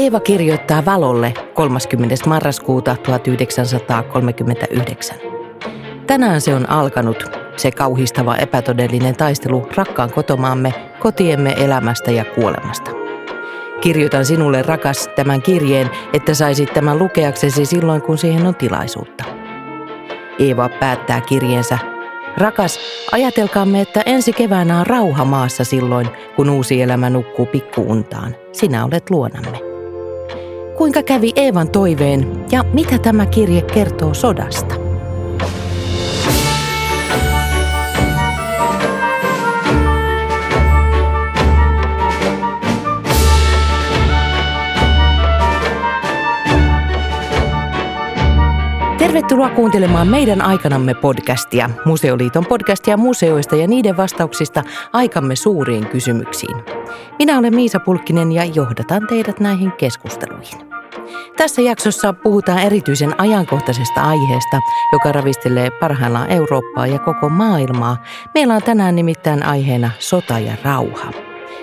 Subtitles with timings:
[0.00, 2.14] Eeva kirjoittaa Valolle 30.
[2.26, 5.16] marraskuuta 1939.
[6.06, 7.24] Tänään se on alkanut,
[7.56, 12.90] se kauhistava epätodellinen taistelu rakkaan kotomaamme, kotiemme elämästä ja kuolemasta.
[13.80, 19.24] Kirjoitan sinulle rakas tämän kirjeen, että saisit tämän lukeaksesi silloin, kun siihen on tilaisuutta.
[20.38, 21.78] Eeva päättää kirjeensä.
[22.36, 22.78] Rakas,
[23.12, 28.36] ajatelkaamme, että ensi keväänä on rauha maassa silloin, kun uusi elämä nukkuu pikkuuntaan.
[28.52, 29.69] Sinä olet luonamme.
[30.80, 34.89] Kuinka kävi Eevan toiveen ja mitä tämä kirje kertoo sodasta?
[49.10, 56.56] Tervetuloa kuuntelemaan meidän aikanamme podcastia, Museoliiton podcastia museoista ja niiden vastauksista aikamme suuriin kysymyksiin.
[57.18, 60.60] Minä olen Miisa Pulkkinen ja johdatan teidät näihin keskusteluihin.
[61.36, 64.60] Tässä jaksossa puhutaan erityisen ajankohtaisesta aiheesta,
[64.92, 67.96] joka ravistelee parhaillaan Eurooppaa ja koko maailmaa.
[68.34, 71.10] Meillä on tänään nimittäin aiheena sota ja rauha.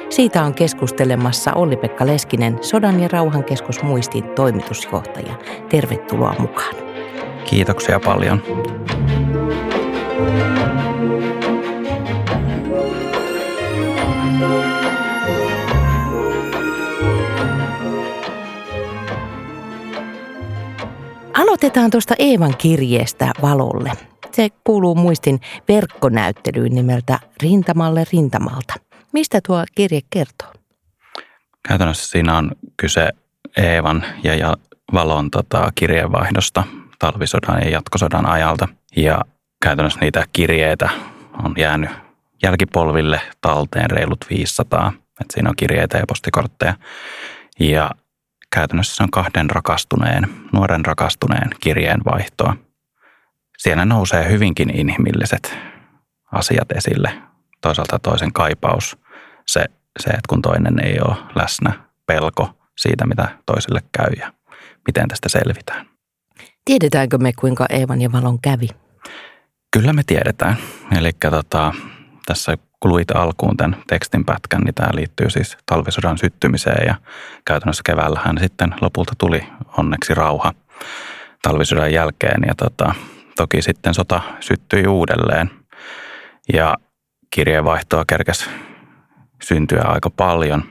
[0.10, 5.34] Siitä on keskustelemassa Olli-Pekka Leskinen, Sodan ja rauhan keskus Muistin toimitusjohtaja.
[5.70, 6.87] Tervetuloa mukaan.
[7.50, 8.44] Kiitoksia paljon.
[21.34, 23.92] Aloitetaan tuosta Eevan kirjeestä valolle.
[24.32, 28.74] Se kuuluu muistin verkkonäyttelyyn nimeltä Rintamalle rintamalta.
[29.14, 30.52] Mistä tuo kirje kertoo?
[31.68, 33.10] Käytännössä siinä on kyse
[33.58, 34.58] Eevan ja
[34.94, 36.64] Valon tota, kirjeenvaihdosta
[37.00, 38.68] talvisodan ja jatkosodan ajalta.
[38.96, 39.22] Ja
[39.64, 40.90] käytännössä niitä kirjeitä
[41.44, 41.90] on jäänyt
[42.44, 44.94] jälkipolville talteen reilut 500.
[45.22, 46.74] Et siinä on kirjeitä ja postikortteja.
[47.60, 47.92] Ja
[48.56, 52.56] käytännössä se on kahden rakastuneen, nuoren rakastuneen kirjeenvaihtoa.
[53.58, 55.58] Siellä nousee hyvinkin inhimilliset
[56.32, 57.14] asiat esille.
[57.62, 58.98] Toisaalta toisen kaipaus,
[59.46, 59.66] se,
[60.00, 61.72] se että kun toinen ei ole läsnä,
[62.06, 64.34] pelko siitä, mitä toiselle käy ja
[64.88, 65.97] miten tästä selvitään.
[66.68, 68.68] Tiedetäänkö me, kuinka Eevan ja Valon kävi?
[69.72, 70.58] Kyllä me tiedetään.
[70.98, 71.74] Eli tota,
[72.26, 76.96] tässä kun luit alkuun tämän tekstin pätkän, niin tämä liittyy siis talvisodan syttymiseen ja
[77.46, 79.44] käytännössä keväällähän sitten lopulta tuli
[79.78, 80.54] onneksi rauha
[81.42, 82.94] talvisodan jälkeen ja tota,
[83.38, 85.52] toki sitten sota syttyi uudelleen
[86.54, 86.76] ja
[87.32, 88.50] kirjeenvaihtoa kerkesi
[89.44, 90.64] syntyä aika paljon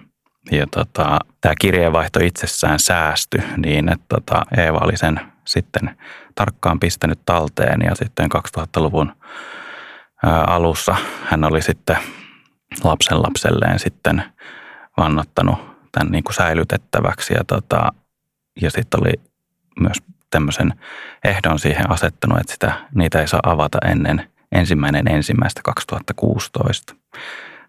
[0.50, 5.96] ja tota, tämä kirjeenvaihto itsessään säästyi niin, että tota, Eeva oli sen sitten
[6.34, 9.12] tarkkaan pistänyt talteen ja sitten 2000-luvun
[10.46, 11.96] alussa hän oli sitten
[12.84, 14.22] lapsen lapselleen sitten
[14.96, 15.58] vannottanut
[15.92, 17.92] tämän niin kuin säilytettäväksi ja, tota,
[18.60, 19.12] ja sitten oli
[19.80, 19.96] myös
[20.30, 20.72] tämmöisen
[21.24, 26.96] ehdon siihen asettanut, että sitä, niitä ei saa avata ennen ensimmäinen ensimmäistä 2016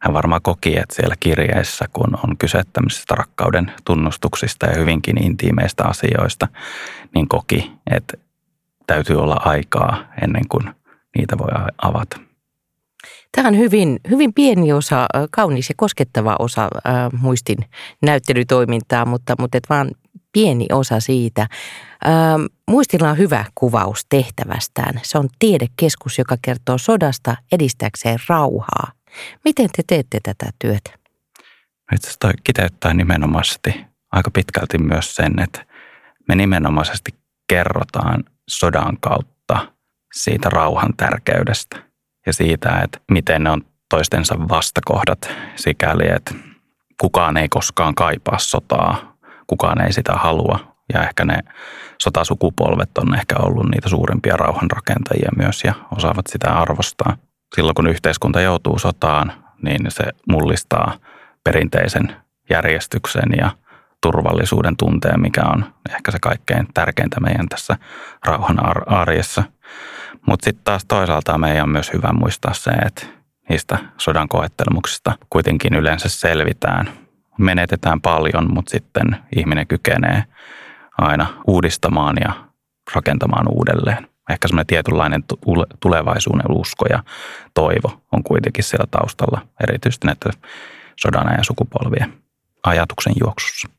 [0.02, 5.84] hän varmaan koki, että siellä kirjeessä, kun on kyse tämmöisistä rakkauden tunnustuksista ja hyvinkin intiimeistä
[5.84, 6.48] asioista,
[7.16, 8.18] niin koki, että
[8.88, 10.64] täytyy olla aikaa ennen kuin
[11.18, 11.48] niitä voi
[11.82, 12.20] avata.
[13.32, 17.58] Tämä on hyvin, hyvin pieni osa, kaunis ja koskettava osa äh, muistin
[18.02, 19.92] näyttelytoimintaa, mutta, mutta et vaan
[20.32, 21.42] pieni osa siitä.
[21.42, 21.50] Äh,
[22.70, 25.00] muistilla on hyvä kuvaus tehtävästään.
[25.04, 28.97] Se on tiedekeskus, joka kertoo sodasta edistääkseen rauhaa.
[29.46, 30.92] Miten te teette tätä työtä?
[31.96, 35.66] Itse asiassa kiteyttää nimenomaisesti aika pitkälti myös sen, että
[36.28, 37.12] me nimenomaisesti
[37.50, 39.74] kerrotaan sodan kautta
[40.14, 41.78] siitä rauhan tärkeydestä
[42.26, 46.34] ja siitä, että miten ne on toistensa vastakohdat sikäli, että
[47.02, 49.18] kukaan ei koskaan kaipaa sotaa,
[49.48, 51.38] kukaan ei sitä halua ja ehkä ne
[52.02, 57.18] sotasukupolvet on ehkä ollut niitä suurimpia rauhanrakentajia myös ja osaavat sitä arvostaa
[57.56, 60.98] silloin kun yhteiskunta joutuu sotaan, niin se mullistaa
[61.44, 62.16] perinteisen
[62.50, 63.52] järjestyksen ja
[64.02, 67.78] turvallisuuden tunteen, mikä on ehkä se kaikkein tärkeintä meidän tässä
[68.26, 68.58] rauhan
[68.88, 69.44] arjessa.
[70.28, 73.06] Mutta sitten taas toisaalta meidän on myös hyvä muistaa se, että
[73.50, 76.90] niistä sodan koettelmuksista kuitenkin yleensä selvitään.
[77.38, 80.24] Menetetään paljon, mutta sitten ihminen kykenee
[80.98, 82.34] aina uudistamaan ja
[82.96, 85.24] rakentamaan uudelleen ehkä semmoinen tietynlainen
[85.80, 87.04] tulevaisuuden usko ja
[87.54, 90.30] toivo on kuitenkin siellä taustalla, erityisesti näitä
[90.96, 92.14] sodan ja sukupolvien
[92.64, 93.70] ajatuksen juoksussa.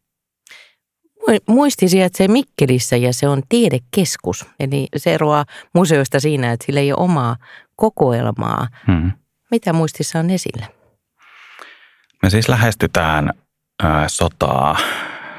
[1.49, 4.47] Muisti sijaitsee Mikkelissä ja se on tiedekeskus.
[4.61, 7.37] Eli se eroaa museoista siinä, että sillä ei ole omaa
[7.77, 8.69] kokoelmaa.
[8.87, 9.13] Hmm.
[9.51, 10.67] Mitä muistissa on esillä?
[12.23, 13.33] Me siis lähestytään
[13.83, 14.77] ää, sotaa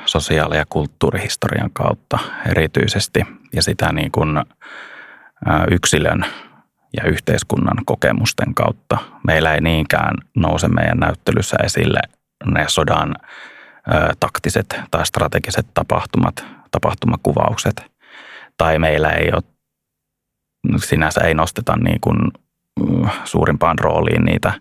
[0.05, 2.19] sosiaali- ja kulttuurihistorian kautta
[2.49, 3.19] erityisesti
[3.53, 4.29] ja sitä niin kuin
[5.71, 6.25] yksilön
[6.97, 8.97] ja yhteiskunnan kokemusten kautta.
[9.27, 11.99] Meillä ei niinkään nouse meidän näyttelyssä esille
[12.45, 13.15] ne sodan
[14.19, 17.91] taktiset tai strategiset tapahtumat, tapahtumakuvaukset.
[18.57, 19.43] Tai meillä ei ole,
[20.77, 22.17] sinänsä ei nosteta niin kuin
[23.23, 24.53] suurimpaan rooliin niitä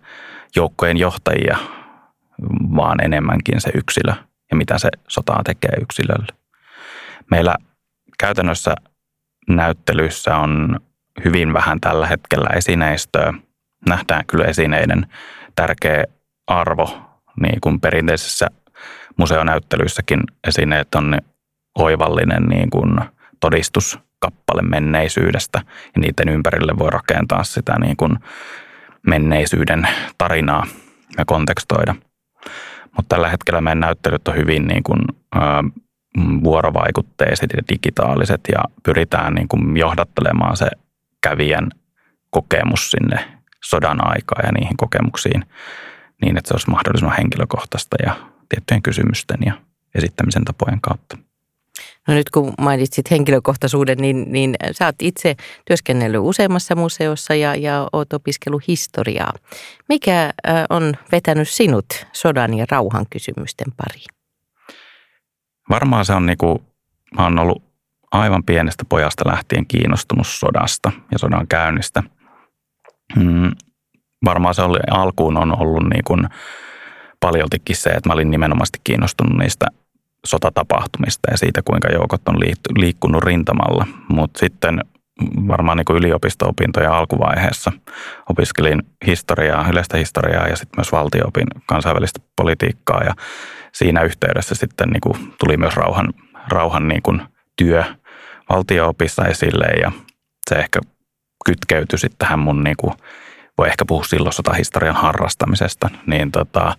[0.55, 1.57] joukkojen johtajia,
[2.75, 4.13] vaan enemmänkin se yksilö
[4.51, 6.33] ja mitä se sotaa tekee yksilölle.
[7.31, 7.55] Meillä
[8.19, 8.75] käytännössä
[9.49, 10.79] näyttelyissä on
[11.25, 13.33] hyvin vähän tällä hetkellä esineistöä.
[13.89, 15.05] Nähdään kyllä esineiden
[15.55, 16.03] tärkeä
[16.47, 17.01] arvo,
[17.41, 18.47] niin kuin perinteisessä
[19.17, 21.17] museonäyttelyissäkin esineet on
[21.75, 22.99] oivallinen niin kuin
[23.39, 28.17] todistuskappale menneisyydestä ja niiden ympärille voi rakentaa sitä niin kuin
[29.07, 29.87] menneisyyden
[30.17, 30.65] tarinaa
[31.17, 31.95] ja kontekstoida.
[32.97, 34.99] Mutta tällä hetkellä meidän näyttelyt on hyvin niin kuin,
[35.35, 35.39] ö,
[36.43, 40.67] vuorovaikutteiset ja digitaaliset ja pyritään niin kuin johdattelemaan se
[41.23, 41.69] kävijän
[42.29, 45.45] kokemus sinne sodan aikaan ja niihin kokemuksiin
[46.21, 48.15] niin, että se olisi mahdollisimman henkilökohtaista ja
[48.49, 49.53] tiettyjen kysymysten ja
[49.95, 51.17] esittämisen tapojen kautta.
[52.07, 55.35] No nyt kun mainitsit henkilökohtaisuuden, niin, niin sä oot itse
[55.65, 59.33] työskennellyt useammassa museossa ja, ja oot opiskellut historiaa.
[59.89, 60.33] Mikä
[60.69, 64.18] on vetänyt sinut sodan ja rauhan kysymysten pariin?
[65.69, 66.59] Varmaan se on niin kuin,
[67.15, 67.63] mä oon ollut
[68.11, 72.03] aivan pienestä pojasta lähtien kiinnostunut sodasta ja sodan käynnistä.
[73.15, 73.51] Mm,
[74.25, 76.27] varmaan se oli, alkuun on ollut niin kuin
[77.19, 79.65] paljoltikin se, että mä olin nimenomaan kiinnostunut niistä
[80.25, 82.39] sotatapahtumista ja siitä, kuinka joukot on
[82.77, 83.87] liikkunut rintamalla.
[84.09, 84.81] Mutta sitten
[85.47, 87.71] varmaan niin kuin yliopisto-opintojen alkuvaiheessa
[88.29, 93.13] opiskelin historiaa, yleistä historiaa ja sitten myös valtioopin kansainvälistä politiikkaa ja
[93.71, 96.13] siinä yhteydessä sitten niin kuin tuli myös rauhan,
[96.47, 97.21] rauhan niin kuin
[97.55, 97.83] työ
[98.49, 99.91] valtioopissa esille ja
[100.49, 100.79] se ehkä
[101.45, 102.93] kytkeytyi sitten tähän mun niin kuin,
[103.57, 106.75] voi ehkä puhua silloin sotahistorian harrastamisesta, niin tota,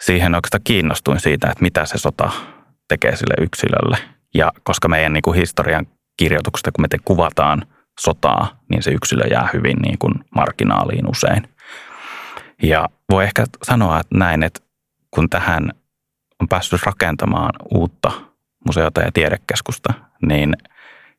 [0.00, 2.30] siihen oikeastaan kiinnostuin siitä, että mitä se sota
[2.88, 3.98] tekee sille yksilölle.
[4.34, 5.86] Ja koska meidän niin kuin historian
[6.16, 7.62] kirjoituksesta, kun me te kuvataan
[8.00, 11.48] sotaa, niin se yksilö jää hyvin niin kuin marginaaliin usein.
[12.62, 14.60] Ja voi ehkä sanoa että näin, että
[15.10, 15.70] kun tähän
[16.40, 18.12] on päässyt rakentamaan uutta
[18.66, 19.94] museota ja tiedekeskusta,
[20.26, 20.56] niin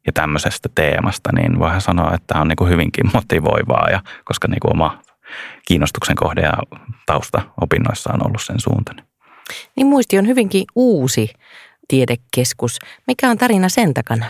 [0.05, 4.47] ja tämmöisestä teemasta, niin voihan sanoa, että tämä on niin kuin hyvinkin motivoivaa, ja koska
[4.47, 5.01] niin kuin oma
[5.67, 6.53] kiinnostuksen kohde ja
[7.05, 9.05] tausta opinnoissa on ollut sen suuntainen.
[9.75, 11.33] Niin muisti on hyvinkin uusi
[11.87, 12.79] tiedekeskus.
[13.07, 14.25] Mikä on tarina sen takana?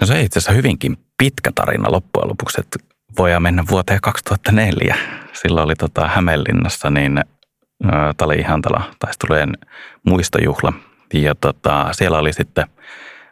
[0.00, 2.78] No se on itse asiassa hyvinkin pitkä tarina loppujen lopuksi, että
[3.18, 4.96] voidaan mennä vuoteen 2004.
[5.32, 7.20] Silloin oli tota Hämeenlinnassa niin
[8.16, 9.58] Tali Ihantala taistelujen
[10.06, 10.72] muistojuhla.
[11.14, 12.66] Ja tota, siellä oli sitten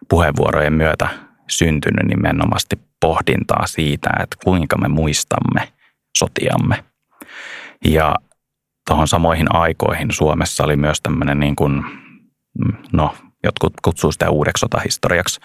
[0.08, 1.08] puheenvuorojen myötä
[1.48, 2.60] syntynyt nimenomaan
[3.00, 5.72] pohdintaa siitä, että kuinka me muistamme
[6.18, 6.84] sotiamme.
[7.84, 8.14] Ja
[8.88, 11.84] tuohon samoihin aikoihin Suomessa oli myös tämmöinen niin kuin,
[12.92, 13.14] no
[13.44, 15.40] jotkut kutsuu sitä uudeksi sotahistoriaksi.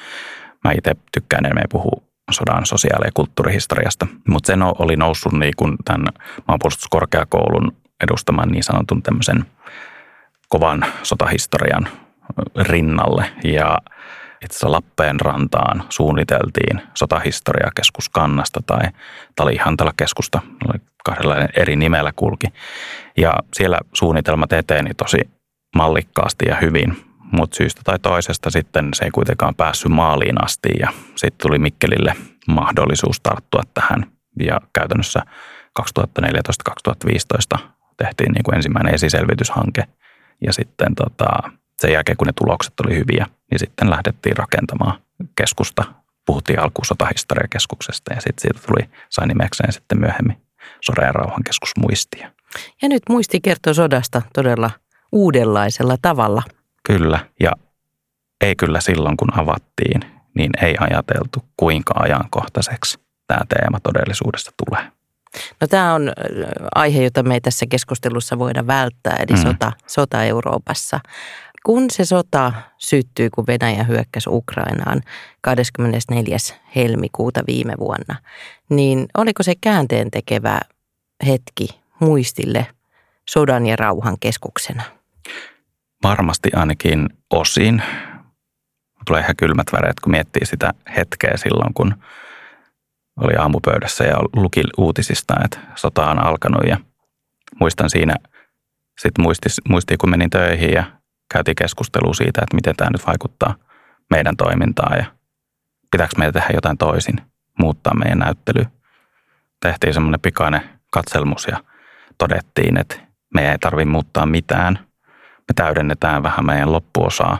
[0.63, 5.78] Mä itse tykkään enemmän puhua sodan sosiaali- ja kulttuurihistoriasta, mutta se oli noussut niin kuin
[5.86, 6.08] tämän
[6.48, 9.46] maanpuolustuskorkeakoulun edustaman niin sanotun tämmöisen
[10.50, 11.88] kovan sotahistorian
[12.62, 13.26] rinnalle.
[13.44, 13.78] Ja
[14.45, 18.81] itse Lappeenrantaan suunniteltiin sotahistoriakeskus Kannasta tai
[19.35, 20.42] Talihantala-keskusta,
[21.06, 22.47] kahdella eri nimellä kulki.
[23.18, 25.30] Ja siellä suunnitelmat eteeni tosi
[25.76, 30.94] mallikkaasti ja hyvin, mutta syystä tai toisesta sitten se ei kuitenkaan päässyt maaliin asti ja
[31.16, 32.16] sitten tuli Mikkelille
[32.47, 34.06] mahdollisuus tarttua tähän
[34.40, 35.21] ja käytännössä
[37.57, 37.59] 2014-2015
[37.97, 39.83] tehtiin niin kuin ensimmäinen esiselvityshanke
[40.45, 45.02] ja sitten tota, sen jälkeen, kun ne tulokset oli hyviä, niin sitten lähdettiin rakentamaan
[45.38, 45.83] keskusta.
[46.26, 50.38] Puhuttiin alkuun sotahistoriakeskuksesta ja sitten siitä tuli, sai nimekseen sitten myöhemmin
[50.81, 52.31] sodan ja rauhan keskus muistia.
[52.81, 54.71] Ja nyt muisti kertoo sodasta todella
[55.11, 56.44] uudenlaisella tavalla.
[56.83, 57.52] Kyllä, ja
[58.42, 60.02] ei kyllä silloin kun avattiin,
[60.35, 64.92] niin ei ajateltu kuinka ajankohtaiseksi tämä teema todellisuudessa tulee.
[65.61, 66.11] No tämä on
[66.76, 69.44] aihe, jota me ei tässä keskustelussa voida välttää, eli mm.
[69.44, 71.00] sota, sota Euroopassa.
[71.66, 75.02] Kun se sota syttyi, kun Venäjä hyökkäsi Ukrainaan
[75.42, 76.38] 24.
[76.76, 78.16] helmikuuta viime vuonna,
[78.69, 80.59] niin oliko se käänteen tekevä
[81.28, 82.68] hetki muistille
[83.30, 84.83] sodan ja rauhan keskuksena?
[86.04, 87.84] Varmasti ainakin osin.
[89.08, 91.96] Tulee ihan kylmät väreet, kun miettii sitä hetkeä silloin, kun
[93.20, 96.62] oli aamupöydässä ja luki uutisista, että sota on alkanut.
[96.68, 96.78] Ja
[97.60, 98.16] muistan siinä,
[99.02, 100.84] sitten muisti, muisti kun menin töihin ja
[101.34, 103.56] käytiin keskustelua siitä, että miten tämä nyt vaikuttaa
[104.10, 105.06] meidän toimintaan ja
[105.92, 107.16] pitääkö meidän tehdä jotain toisin,
[107.60, 108.66] muuttaa meidän näyttely.
[109.62, 111.64] Tehtiin semmoinen pikainen katselmus ja
[112.18, 112.96] todettiin, että
[113.34, 114.91] meidän ei tarvitse muuttaa mitään.
[115.52, 117.38] Me täydennetään vähän meidän loppuosaa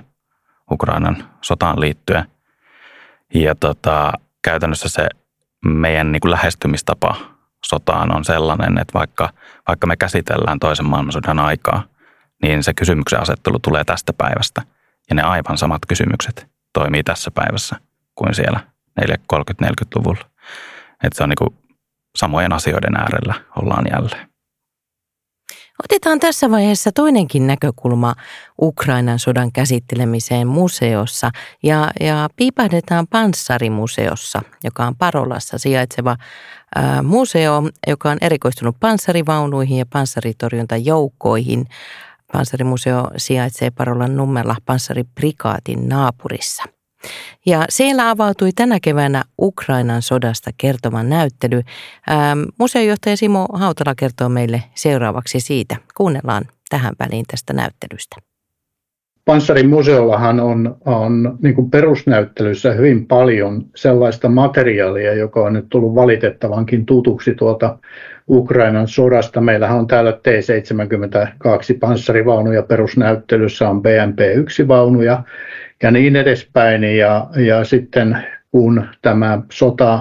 [0.72, 2.26] Ukrainan sotaan liittyen.
[3.34, 5.10] Ja tota, käytännössä se
[5.66, 7.16] meidän niin kuin lähestymistapa
[7.66, 9.30] sotaan on sellainen, että vaikka,
[9.68, 11.84] vaikka me käsitellään toisen maailmansodan aikaa,
[12.44, 14.62] niin se kysymyksen asettelu tulee tästä päivästä.
[15.10, 17.76] Ja ne aivan samat kysymykset toimii tässä päivässä
[18.16, 18.60] kuin siellä
[19.34, 20.26] 30-40-luvulla.
[21.04, 21.56] Että se on niin kuin
[22.16, 24.31] samojen asioiden äärellä ollaan jälleen.
[25.84, 28.16] Otetaan tässä vaiheessa toinenkin näkökulma
[28.62, 31.32] Ukrainan sodan käsittelemiseen museossa
[31.64, 36.16] ja, ja piipahdetaan Panssarimuseossa, joka on Parolassa sijaitseva
[36.76, 41.66] ää, museo, joka on erikoistunut panssarivaunuihin ja panssaritorjuntajoukkoihin.
[42.34, 46.64] Panssarimuseo sijaitsee Parolan nummella panssariprikaatin naapurissa–
[47.46, 51.62] ja siellä avautui tänä keväänä Ukrainan sodasta kertoma näyttely.
[52.12, 55.76] Ähm, museojohtaja Simo Hautala kertoo meille seuraavaksi siitä.
[55.98, 58.31] Kuunnellaan tähän väliin tästä näyttelystä.
[59.26, 65.96] Panssarin museollahan on, on niin kuin perusnäyttelyssä hyvin paljon sellaista materiaalia, joka on nyt tullut
[65.96, 67.78] valitettavankin tutuksi tuolta
[68.30, 69.42] Ukrainan sodasta.
[69.42, 75.24] Meillähän on täällä T-72 panssarivaunuja perusnäyttelyssä, on BMP-1-vaunuja
[75.84, 76.84] ja niin edespäin.
[76.84, 78.18] Ja, ja sitten
[78.52, 80.00] kun tämä sota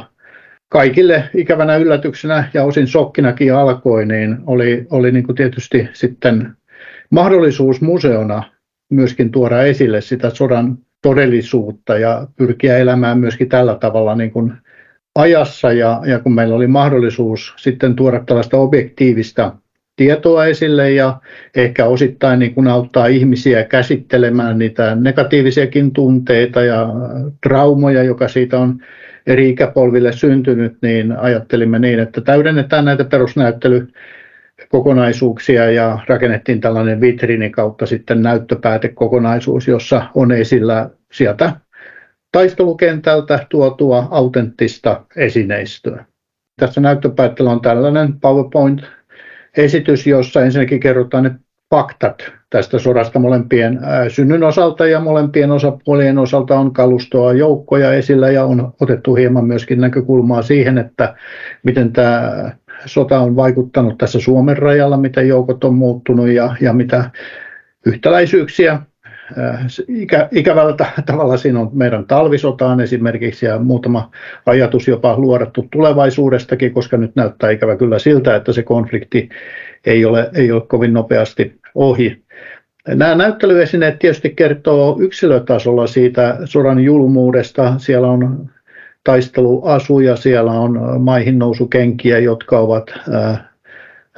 [0.68, 6.52] kaikille ikävänä yllätyksenä ja osin sokkinakin alkoi, niin oli, oli niin kuin tietysti sitten
[7.10, 8.42] mahdollisuus museona
[8.90, 14.52] myöskin tuoda esille sitä sodan todellisuutta ja pyrkiä elämään myöskin tällä tavalla niin kuin
[15.14, 15.72] ajassa.
[15.72, 19.52] Ja, ja kun meillä oli mahdollisuus sitten tuoda tällaista objektiivista
[19.96, 21.20] tietoa esille ja
[21.56, 26.88] ehkä osittain niin kuin auttaa ihmisiä käsittelemään niitä negatiivisiakin tunteita ja
[27.42, 28.78] traumoja, joka siitä on
[29.26, 33.04] eri ikäpolville syntynyt, niin ajattelimme niin, että täydennetään näitä
[34.60, 41.52] perusnäyttelykokonaisuuksia ja rakennettiin tällainen vitriinin kautta sitten näyttöpäätekokonaisuus, jossa on esillä sieltä
[42.32, 46.04] taistelukentältä tuotua autenttista esineistöä.
[46.60, 48.82] Tässä näyttöpäätteellä on tällainen PowerPoint
[49.56, 51.30] esitys, jossa ensinnäkin kerrotaan ne
[51.70, 58.44] faktat tästä sodasta molempien synnyn osalta ja molempien osapuolien osalta on kalustoa joukkoja esillä ja
[58.44, 61.14] on otettu hieman myöskin näkökulmaa siihen, että
[61.62, 62.50] miten tämä
[62.86, 67.10] sota on vaikuttanut tässä Suomen rajalla, miten joukot on muuttunut ja, ja mitä
[67.86, 68.80] yhtäläisyyksiä
[69.88, 74.10] ikä, ikävällä tavalla siinä on meidän talvisotaan esimerkiksi ja muutama
[74.46, 79.28] ajatus jopa luodattu tulevaisuudestakin, koska nyt näyttää ikävä kyllä siltä, että se konflikti
[79.86, 82.22] ei ole, ei ole kovin nopeasti ohi.
[82.88, 87.74] Nämä näyttelyesineet tietysti kertoo yksilötasolla siitä sodan julmuudesta.
[87.78, 88.50] Siellä on
[89.04, 93.50] taisteluasuja, siellä on maihin nousukenkiä, jotka ovat ää,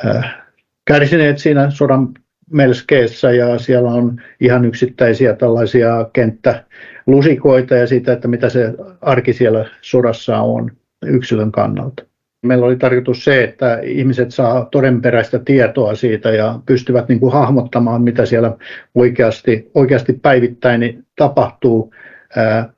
[0.05, 0.47] ää,
[0.85, 2.09] kärsineet siinä sodan
[2.51, 9.69] melskeessä ja siellä on ihan yksittäisiä tällaisia kenttälusikoita ja sitä, että mitä se arki siellä
[9.81, 10.71] sodassa on
[11.07, 12.05] yksilön kannalta.
[12.43, 18.03] Meillä oli tarkoitus se, että ihmiset saa todenperäistä tietoa siitä ja pystyvät niin kuin hahmottamaan,
[18.03, 18.57] mitä siellä
[18.95, 21.95] oikeasti, oikeasti päivittäin tapahtuu.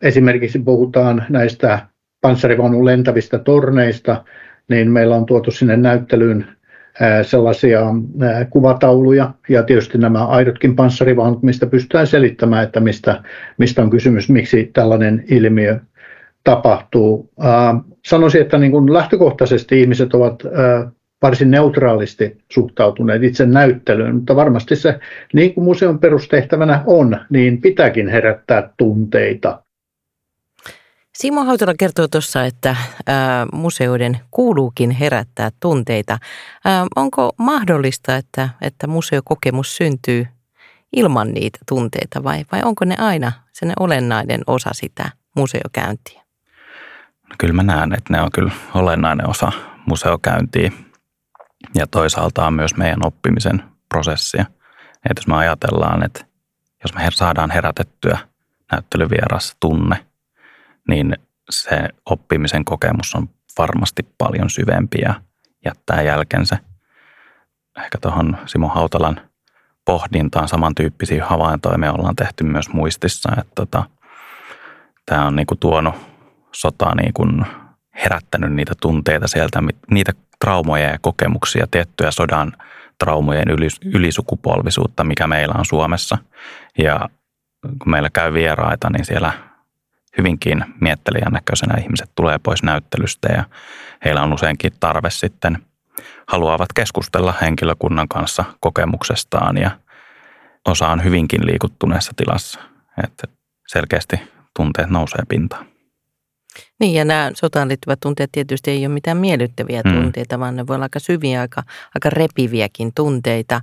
[0.02, 1.78] Esimerkiksi puhutaan näistä
[2.24, 4.24] panssarivaunun lentävistä torneista,
[4.68, 6.46] niin meillä on tuotu sinne näyttelyyn
[7.22, 7.80] sellaisia
[8.50, 13.22] kuvatauluja ja tietysti nämä aidotkin panssarivaunut, mistä pystytään selittämään, että mistä,
[13.58, 15.78] mistä on kysymys, miksi tällainen ilmiö
[16.44, 17.30] tapahtuu.
[18.06, 20.42] Sanoisin, että niin kuin lähtökohtaisesti ihmiset ovat
[21.22, 24.98] varsin neutraalisti suhtautuneet itse näyttelyyn, mutta varmasti se,
[25.32, 29.63] niin kuin museon perustehtävänä on, niin pitääkin herättää tunteita
[31.18, 36.18] Simo Hautala kertoo tuossa, että ää, museoiden kuuluukin herättää tunteita.
[36.64, 40.26] Ää, onko mahdollista, että, että museokokemus syntyy
[40.96, 46.22] ilman niitä tunteita vai, vai onko ne aina sen olennainen osa sitä museokäyntiä?
[47.28, 49.52] No kyllä mä näen, että ne on kyllä olennainen osa
[49.86, 50.72] museokäyntiä
[51.74, 54.44] ja toisaalta on myös meidän oppimisen prosessia.
[55.10, 56.24] Että jos me ajatellaan, että
[56.82, 58.18] jos me saadaan herätettyä
[58.72, 59.96] näyttelyvieras tunne–
[60.88, 61.16] niin
[61.50, 65.14] se oppimisen kokemus on varmasti paljon syvempi ja
[65.64, 66.58] jättää jälkensä.
[67.78, 69.20] Ehkä tuohon Simo Hautalan
[69.84, 73.84] pohdintaan samantyyppisiä havaintoja me ollaan tehty myös muistissa, että tota,
[75.06, 75.94] tämä on niinku tuonut
[76.52, 77.26] sota niinku
[77.94, 80.12] herättänyt niitä tunteita sieltä, niitä
[80.44, 82.52] traumoja ja kokemuksia, tiettyjä sodan
[82.98, 83.48] traumojen
[83.84, 86.18] ylisukupolvisuutta, mikä meillä on Suomessa.
[86.78, 87.08] Ja
[87.62, 89.32] kun meillä käy vieraita, niin siellä
[90.18, 93.44] hyvinkin miettelijän näköisenä ihmiset tulee pois näyttelystä ja
[94.04, 95.58] heillä on useinkin tarve sitten,
[96.28, 99.70] haluavat keskustella henkilökunnan kanssa kokemuksestaan ja
[100.64, 102.60] osa on hyvinkin liikuttuneessa tilassa.
[103.04, 103.26] Että
[103.66, 104.20] selkeästi
[104.56, 105.66] tunteet nousee pintaan.
[106.80, 109.92] Niin ja nämä sotaan liittyvät tunteet tietysti ei ole mitään miellyttäviä mm.
[109.92, 111.62] tunteita, vaan ne voi olla aika syviä, aika,
[111.94, 113.60] aika repiviäkin tunteita.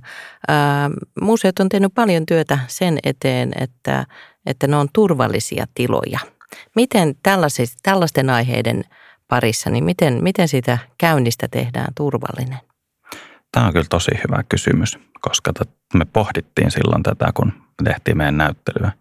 [0.48, 0.90] Ää,
[1.20, 4.06] museot on tehnyt paljon työtä sen eteen, että,
[4.46, 6.18] että ne on turvallisia tiloja.
[6.76, 7.14] Miten
[7.82, 8.84] tällaisten aiheiden
[9.28, 12.58] parissa, niin miten, miten siitä käynnistä tehdään turvallinen?
[13.52, 15.52] Tämä on kyllä tosi hyvä kysymys, koska
[15.94, 17.52] me pohdittiin silloin tätä, kun
[17.84, 18.92] tehtiin meidän näyttelyä.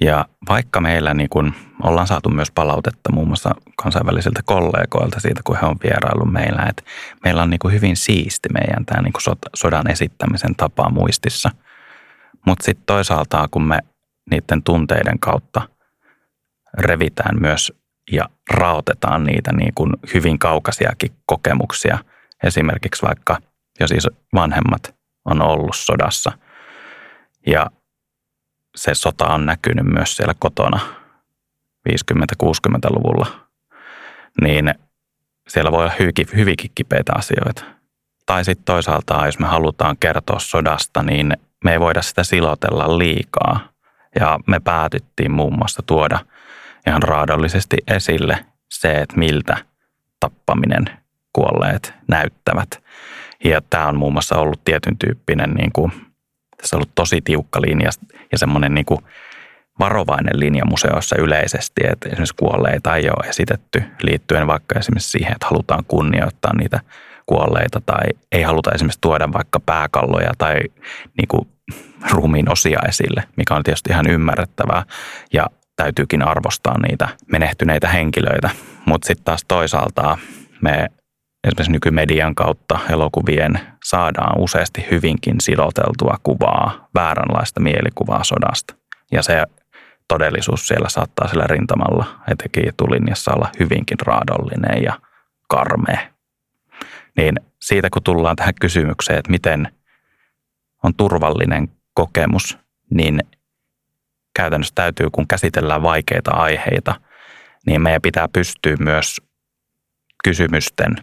[0.00, 5.56] Ja vaikka meillä niin kun ollaan saatu myös palautetta muun muassa kansainvälisiltä kollegoilta siitä, kun
[5.62, 6.82] he on vierailu meillä, että
[7.24, 9.12] meillä on niin hyvin siisti meidän tämä niin
[9.56, 11.50] sodan esittämisen tapa muistissa.
[12.46, 13.78] Mutta sitten toisaalta, kun me
[14.30, 15.68] niiden tunteiden kautta
[16.78, 17.72] revitään myös
[18.12, 21.98] ja raotetaan niitä niin kuin hyvin kaukaisiakin kokemuksia,
[22.44, 23.38] esimerkiksi vaikka
[23.80, 26.32] jos siis vanhemmat on ollut sodassa
[27.46, 27.70] ja
[28.76, 30.80] se sota on näkynyt myös siellä kotona
[31.88, 33.26] 50-60-luvulla,
[34.40, 34.74] niin
[35.48, 35.92] siellä voi olla
[36.36, 37.64] hyvinkin, kipeitä asioita.
[38.26, 41.32] Tai sitten toisaalta, jos me halutaan kertoa sodasta, niin
[41.64, 43.60] me ei voida sitä silotella liikaa.
[44.20, 46.18] Ja me päätyttiin muun muassa tuoda
[46.86, 49.56] ihan raadollisesti esille se, että miltä
[50.20, 50.84] tappaminen
[51.32, 52.82] kuolleet näyttävät.
[53.44, 55.92] Ja tämä on muun muassa ollut tietyn tyyppinen niin kuin
[56.56, 57.90] tässä on ollut tosi tiukka linja
[58.32, 59.00] ja semmoinen niin kuin
[59.78, 65.46] varovainen linja museoissa yleisesti, että esimerkiksi kuolleita ei ole esitetty liittyen vaikka esimerkiksi siihen, että
[65.46, 66.80] halutaan kunnioittaa niitä
[67.26, 70.60] kuolleita tai ei haluta esimerkiksi tuoda vaikka pääkalloja tai
[71.18, 71.48] niin kuin
[72.10, 74.82] ruumiin osia esille, mikä on tietysti ihan ymmärrettävää
[75.32, 75.46] ja
[75.76, 78.50] täytyykin arvostaa niitä menehtyneitä henkilöitä.
[78.86, 80.18] Mutta sitten taas toisaalta
[80.62, 80.88] me
[81.44, 88.74] esimerkiksi nykymedian kautta elokuvien saadaan useasti hyvinkin siloteltua kuvaa, vääränlaista mielikuvaa sodasta.
[89.12, 89.44] Ja se
[90.08, 94.98] todellisuus siellä saattaa sillä rintamalla etenkin etulinjassa olla hyvinkin raadollinen ja
[95.48, 96.00] karmea.
[97.16, 99.68] Niin siitä kun tullaan tähän kysymykseen, että miten
[100.82, 102.58] on turvallinen kokemus,
[102.90, 103.20] niin
[104.34, 106.94] käytännössä täytyy, kun käsitellään vaikeita aiheita,
[107.66, 109.20] niin meidän pitää pystyä myös
[110.24, 110.96] kysymysten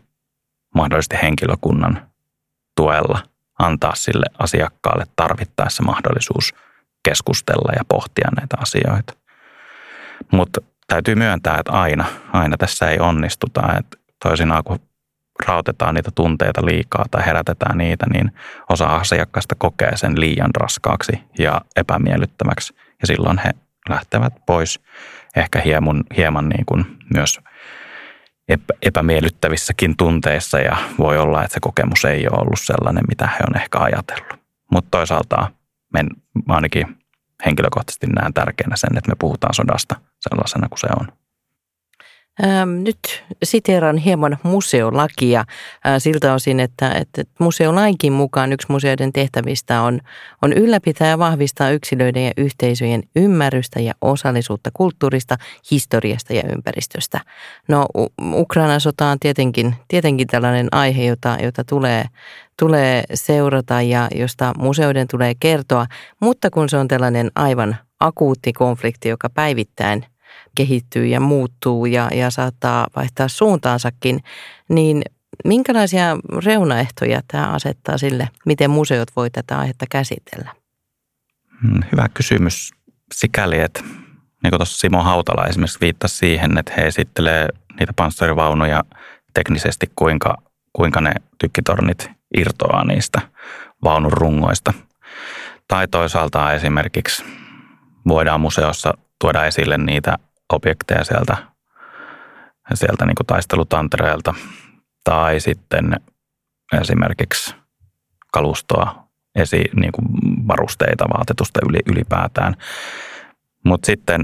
[0.76, 2.08] mahdollisesti henkilökunnan
[2.76, 3.20] tuella
[3.60, 6.54] antaa sille asiakkaalle tarvittaessa mahdollisuus
[7.04, 9.14] keskustella ja pohtia näitä asioita.
[10.32, 13.62] Mutta täytyy myöntää, että aina, aina tässä ei onnistuta.
[13.80, 14.80] Että toisinaan kun
[15.46, 18.32] rautetaan niitä tunteita liikaa tai herätetään niitä, niin
[18.70, 22.74] osa asiakkaista kokee sen liian raskaaksi ja epämiellyttäväksi.
[23.02, 23.52] Ja silloin he
[23.90, 24.80] lähtevät pois
[25.36, 27.40] ehkä hieman, hieman niin kuin myös
[28.82, 33.62] epämiellyttävissäkin tunteissa ja voi olla, että se kokemus ei ole ollut sellainen, mitä he on
[33.62, 34.40] ehkä ajatellut.
[34.72, 35.52] Mutta toisaalta
[35.94, 36.08] men,
[36.48, 36.98] ainakin
[37.46, 41.21] henkilökohtaisesti näen tärkeänä sen, että me puhutaan sodasta sellaisena kuin se on.
[42.44, 45.46] Ähm, nyt siteeran hieman museolakia äh,
[45.98, 50.00] siltä osin, että, että museolaikin mukaan yksi museoiden tehtävistä on,
[50.42, 55.38] on ylläpitää ja vahvistaa yksilöiden ja yhteisöjen ymmärrystä ja osallisuutta kulttuurista,
[55.72, 57.20] historiasta ja ympäristöstä.
[57.68, 57.86] No
[58.34, 62.06] Ukrainan sota on tietenkin, tietenkin tällainen aihe, jota, jota tulee,
[62.60, 65.86] tulee seurata ja josta museoiden tulee kertoa,
[66.20, 70.06] mutta kun se on tällainen aivan akuutti konflikti, joka päivittäin–
[70.56, 74.24] kehittyy ja muuttuu ja, ja saattaa vaihtaa suuntaansakin,
[74.70, 75.02] niin
[75.46, 80.56] minkälaisia reunaehtoja tämä asettaa sille, miten museot voi tätä aihetta käsitellä?
[81.62, 82.72] Hmm, hyvä kysymys
[83.14, 83.82] sikäli, että
[84.44, 87.48] niin kuin tuossa Simo Hautala esimerkiksi viittasi siihen, että he esittelee
[87.80, 88.84] niitä panssarivaunuja
[89.34, 90.38] teknisesti, kuinka,
[90.74, 93.22] kuinka ne tykkitornit irtoaa niistä
[93.84, 94.74] vaunun rungoista.
[95.68, 97.24] Tai toisaalta esimerkiksi
[98.08, 100.18] voidaan museossa tuoda esille niitä
[100.54, 101.38] objekteja sieltä,
[102.74, 104.34] sieltä niin taistelutantereelta
[105.04, 105.96] tai sitten
[106.82, 107.56] esimerkiksi
[108.34, 110.08] kalustoa, esi, niin kuin
[110.48, 112.56] varusteita, vaatetusta yli, ylipäätään.
[113.66, 114.24] Mutta sitten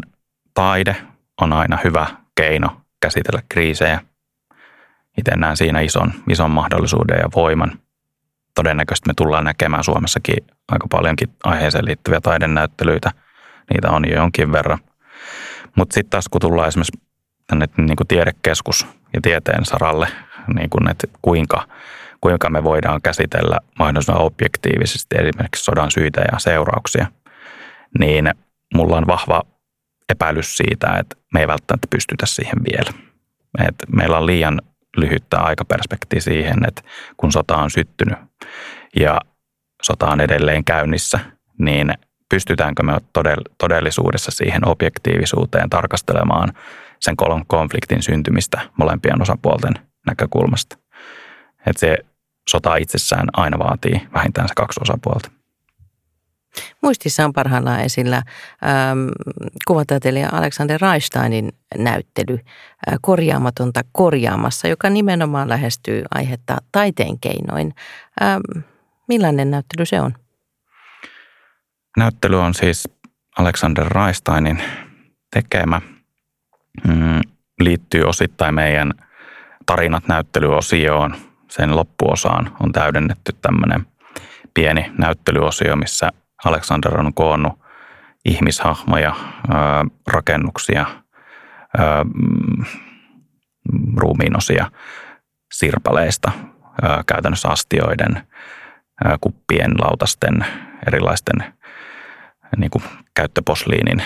[0.53, 0.95] taide
[1.41, 4.01] on aina hyvä keino käsitellä kriisejä.
[5.17, 7.79] Itse näen siinä ison, ison mahdollisuuden ja voiman.
[8.55, 13.11] Todennäköisesti me tullaan näkemään Suomessakin aika paljonkin aiheeseen liittyviä taidenäyttelyitä.
[13.73, 14.79] Niitä on jo jonkin verran.
[15.75, 16.99] Mutta sitten taas kun tullaan esimerkiksi
[17.47, 20.07] tänne niin kuin tiedekeskus ja tieteen saralle,
[20.55, 21.67] niin kuin, että kuinka,
[22.21, 27.07] kuinka me voidaan käsitellä mahdollisimman objektiivisesti esimerkiksi sodan syitä ja seurauksia,
[27.99, 28.31] niin
[28.73, 29.43] mulla on vahva
[30.09, 32.91] epäilys siitä, että me ei välttämättä pystytä siihen vielä.
[33.67, 34.61] Et meillä on liian
[34.97, 36.81] lyhyttä aikaperspektiä siihen, että
[37.17, 38.17] kun sota on syttynyt
[38.95, 39.21] ja
[39.83, 41.19] sota on edelleen käynnissä,
[41.59, 41.93] niin
[42.29, 42.97] pystytäänkö me
[43.57, 46.53] todellisuudessa siihen objektiivisuuteen tarkastelemaan
[46.99, 47.15] sen
[47.47, 49.73] konfliktin syntymistä molempien osapuolten
[50.05, 50.77] näkökulmasta.
[51.67, 51.97] Että se
[52.49, 55.31] sota itsessään aina vaatii vähintään se kaksi osapuolta.
[56.81, 59.07] Muistissa on parhaillaan esillä ähm,
[59.67, 67.75] kuvataiteilija Alexander Reisteinin näyttely äh, Korjaamatonta korjaamassa, joka nimenomaan lähestyy aihetta taiteen keinoin.
[68.21, 68.63] Ähm,
[69.07, 70.13] millainen näyttely se on?
[71.97, 72.89] Näyttely on siis
[73.37, 74.63] Alexander Reisteinin
[75.33, 75.81] tekemä.
[76.87, 77.21] Mm,
[77.59, 78.93] liittyy osittain meidän
[79.65, 81.15] tarinat näyttelyosioon.
[81.49, 83.85] Sen loppuosaan on täydennetty tämmöinen
[84.53, 86.09] pieni näyttelyosio, missä
[86.45, 87.59] Alexander on koonnut
[88.25, 89.15] ihmishahmoja,
[90.07, 90.85] rakennuksia,
[93.97, 94.71] ruumiinosia
[95.53, 96.31] sirpaleista,
[97.05, 98.27] käytännössä astioiden,
[99.21, 100.45] kuppien, lautasten,
[100.87, 101.56] erilaisten
[102.57, 102.83] niin kuin
[103.13, 104.03] käyttöposliinin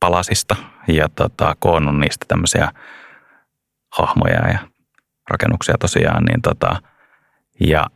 [0.00, 0.56] palasista
[0.88, 2.72] ja tota, koonnut niistä tämmöisiä
[3.98, 4.58] hahmoja ja
[5.30, 6.24] rakennuksia tosiaan.
[6.24, 6.82] Niin tota,
[7.60, 7.86] ja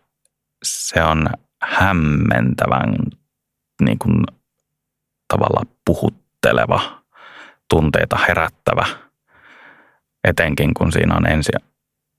[0.63, 1.31] se on
[1.63, 2.95] hämmentävän
[3.83, 4.25] niin kuin,
[5.29, 7.03] tavalla puhutteleva,
[7.69, 8.87] tunteita herättävä,
[10.25, 11.61] etenkin kun siinä on ensin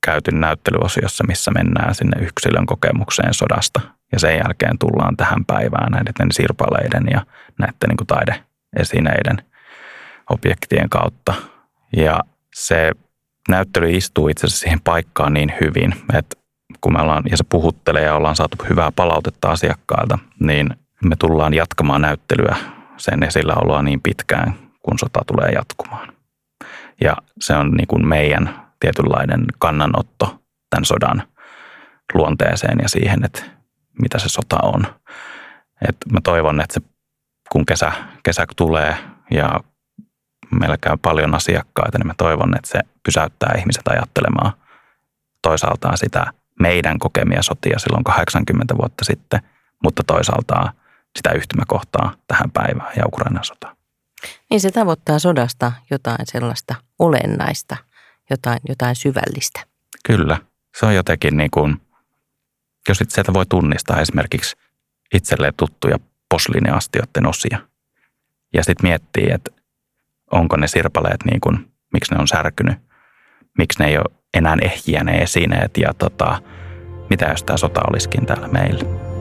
[0.06, 3.82] käyty näyttelyosiossa, missä mennään sinne yksilön kokemukseen sodasta
[4.14, 7.26] ja sen jälkeen tullaan tähän päivään näiden sirpaleiden ja
[7.60, 9.38] näiden niin kuin taideesineiden
[10.30, 11.34] objektien kautta.
[11.98, 12.20] Ja
[12.54, 12.92] se
[13.50, 16.36] näyttely istuu itse asiassa siihen paikkaan niin hyvin, että
[16.82, 20.70] kun me ollaan, ja se puhuttelee ja ollaan saatu hyvää palautetta asiakkailta, niin
[21.06, 22.56] me tullaan jatkamaan näyttelyä
[22.98, 26.14] sen esilläoloa niin pitkään, kun sota tulee jatkumaan.
[27.02, 31.24] Ja se on niin kuin meidän tietynlainen kannanotto tämän sodan
[32.14, 33.44] luonteeseen ja siihen, että
[34.02, 34.86] mitä se sota on.
[35.88, 36.82] Et mä toivon, että se,
[37.52, 37.92] kun kesä,
[38.24, 38.98] kesä tulee
[39.32, 39.60] ja
[40.60, 44.54] meillä käy paljon asiakkaita, niin mä toivon, että se pysäyttää ihmiset ajattelemaan
[45.42, 46.26] toisaaltaan sitä
[46.60, 49.40] meidän kokemia sotia silloin 80 vuotta sitten,
[49.84, 50.74] mutta toisaaltaan
[51.18, 53.76] sitä yhtymäkohtaa tähän päivään ja Ukrainan sotaan.
[54.50, 57.78] Niin se tavoittaa sodasta jotain sellaista olennaista,
[58.30, 59.64] jotain, jotain syvällistä.
[60.06, 60.38] Kyllä.
[60.80, 61.82] Se on jotenkin niin kuin,
[62.90, 64.56] jos sieltä voi tunnistaa esimerkiksi
[65.14, 67.60] itselleen tuttuja posliiniastioiden osia.
[68.54, 69.52] Ja sitten miettii, että
[70.32, 72.78] onko ne sirpaleet niin kuin, miksi ne on särkynyt,
[73.58, 76.42] miksi ne ei ole enää ehjiä ne esineet ja tota,
[77.10, 79.13] mitä jos tämä sota olisikin täällä meillä.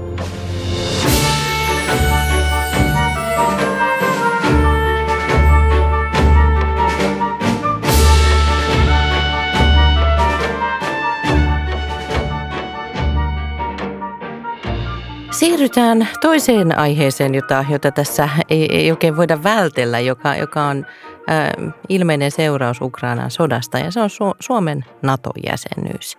[15.32, 20.86] Siirrytään toiseen aiheeseen, jota, jota tässä ei, ei oikein voida vältellä, joka, joka on
[21.30, 26.18] äh, ilmeinen seuraus Ukrainan sodasta ja se on Su- Suomen NATO-jäsenyys.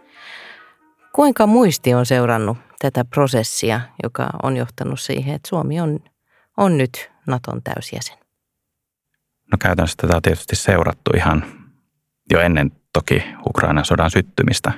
[1.15, 5.99] Kuinka muisti on seurannut tätä prosessia, joka on johtanut siihen, että Suomi on,
[6.57, 8.17] on nyt Naton täysjäsen?
[9.51, 11.45] No käytännössä tätä on tietysti seurattu ihan
[12.31, 14.71] jo ennen toki Ukrainan sodan syttymistä,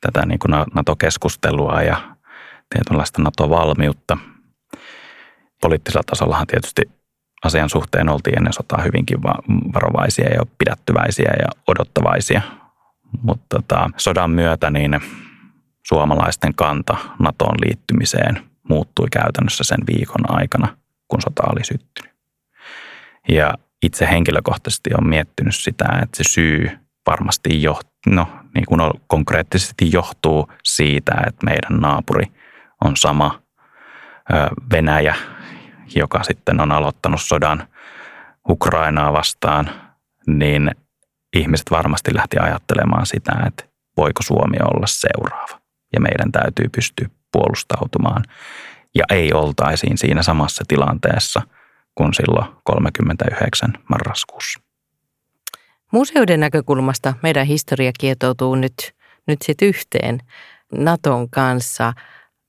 [0.00, 2.13] tätä niin kuin NATO-keskustelua ja
[2.74, 4.16] tietynlaista NATO-valmiutta.
[5.60, 6.82] Poliittisella tasollahan tietysti
[7.44, 9.22] asian suhteen oltiin ennen sotaa hyvinkin
[9.74, 12.42] varovaisia ja pidättyväisiä ja odottavaisia.
[13.22, 15.00] Mutta tota, sodan myötä niin
[15.86, 20.76] suomalaisten kanta NATOon liittymiseen muuttui käytännössä sen viikon aikana,
[21.08, 22.14] kun sota oli syttynyt.
[23.28, 26.70] Ja itse henkilökohtaisesti on miettinyt sitä, että se syy
[27.06, 32.24] varmasti jo, no, niin kuin konkreettisesti johtuu siitä, että meidän naapuri–
[32.84, 33.42] on sama
[34.72, 35.14] Venäjä,
[35.94, 37.68] joka sitten on aloittanut sodan
[38.48, 39.70] Ukrainaa vastaan,
[40.26, 40.70] niin
[41.36, 43.64] ihmiset varmasti lähti ajattelemaan sitä, että
[43.96, 45.60] voiko Suomi olla seuraava.
[45.92, 48.24] Ja meidän täytyy pystyä puolustautumaan.
[48.94, 51.42] Ja ei oltaisiin siinä samassa tilanteessa
[51.94, 54.60] kuin silloin 39 marraskuussa.
[55.92, 58.94] Museoiden näkökulmasta meidän historia kietoutuu nyt,
[59.26, 60.20] nyt sitten yhteen
[60.72, 61.92] Naton kanssa–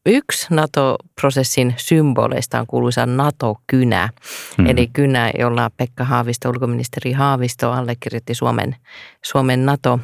[0.05, 4.09] Yksi NATO-prosessin symboleista on kuuluisa NATO-kynä,
[4.57, 4.65] mm.
[4.65, 8.75] eli kynä, jolla Pekka Haavisto, ulkoministeri Haavisto, allekirjoitti Suomen,
[9.21, 9.99] Suomen NATO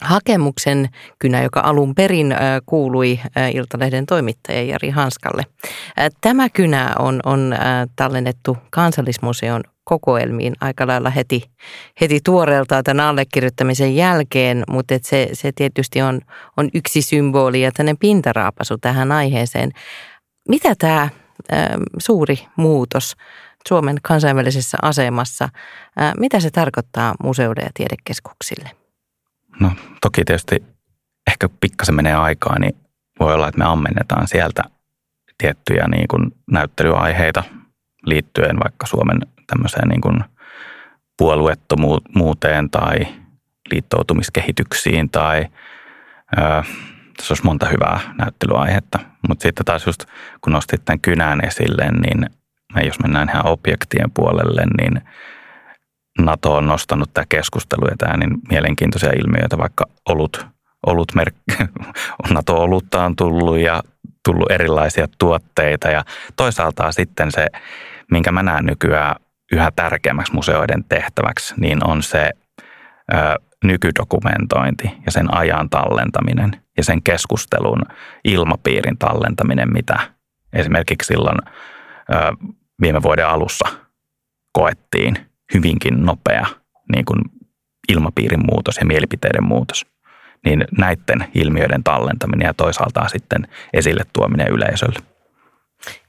[0.00, 2.34] hakemuksen kynä, joka alun perin
[2.66, 3.20] kuului
[3.54, 5.42] Iltalehden toimittaja Jari Hanskalle.
[6.20, 7.54] Tämä kynä on, on
[7.96, 11.50] tallennettu kansallismuseon kokoelmiin aika lailla heti,
[12.00, 16.20] heti tuoreeltaan tämän allekirjoittamisen jälkeen, mutta se, se tietysti on,
[16.56, 19.70] on yksi symboli ja tämmöinen pintaraapasu tähän aiheeseen.
[20.48, 21.10] Mitä tämä ä,
[21.98, 23.16] suuri muutos
[23.68, 25.48] Suomen kansainvälisessä asemassa,
[26.00, 28.70] ä, mitä se tarkoittaa museoiden ja tiedekeskuksille?
[29.60, 30.64] No toki tietysti
[31.30, 32.76] ehkä pikkasen menee aikaa, niin
[33.20, 34.62] voi olla, että me ammennetaan sieltä
[35.38, 37.44] tiettyjä niin kuin näyttelyaiheita
[38.06, 39.20] liittyen vaikka Suomen
[39.52, 40.24] tämmöiseen niin kuin
[41.18, 43.06] puolueettomuuteen tai
[43.70, 45.46] liittoutumiskehityksiin tai
[46.38, 46.62] ö,
[47.16, 48.98] tässä olisi monta hyvää näyttelyaihetta.
[49.28, 50.04] Mutta sitten taas just
[50.40, 52.30] kun nostit tämän kynän esille, niin
[52.84, 55.02] jos mennään ihan objektien puolelle, niin
[56.18, 60.46] NATO on nostanut tämä keskustelu ja tämä niin mielenkiintoisia ilmiöitä, vaikka olut,
[60.86, 61.68] olut merk-
[62.34, 63.82] NATO-olutta on tullut ja
[64.24, 66.04] tullut erilaisia tuotteita ja
[66.36, 67.46] toisaalta sitten se,
[68.10, 69.16] minkä mä näen nykyään
[69.52, 72.30] yhä tärkeämmäksi museoiden tehtäväksi, niin on se
[73.14, 73.16] ö,
[73.64, 77.82] nykydokumentointi ja sen ajan tallentaminen ja sen keskustelun
[78.24, 79.98] ilmapiirin tallentaminen, mitä
[80.52, 82.14] esimerkiksi silloin ö,
[82.80, 83.68] viime vuoden alussa
[84.52, 85.16] koettiin
[85.54, 86.46] hyvinkin nopea
[86.92, 87.20] niin kuin
[87.88, 89.86] ilmapiirin muutos ja mielipiteiden muutos.
[90.44, 95.11] Niin näiden ilmiöiden tallentaminen ja toisaalta sitten esille tuominen yleisölle.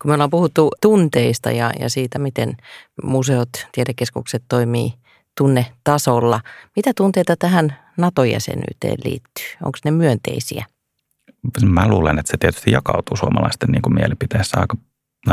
[0.02, 2.58] Kun me ollaan puhuttu tunteista ja, ja siitä, miten
[3.04, 4.94] museot, tiedekeskukset toimii
[5.38, 6.42] tunnetasolla,
[6.76, 9.46] mitä tunteita tähän NATO-jäsenyyteen liittyy?
[9.64, 10.66] Onko ne myönteisiä?
[11.66, 14.78] Mä luulen, että se tietysti jakautuu suomalaisten niin kuin mielipiteessä aika,